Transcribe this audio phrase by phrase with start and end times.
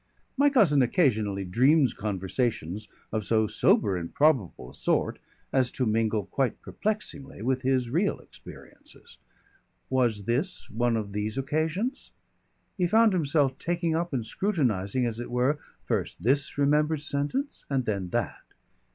[0.35, 5.19] My cousin occasionally dreams conversations of so sober and probable a sort
[5.53, 9.19] as to mingle quite perplexingly with his real experiences.
[9.91, 12.13] Was this one of these occasions?
[12.79, 17.85] He found himself taking up and scrutinising, as it were, first this remembered sentence and
[17.85, 18.41] then that.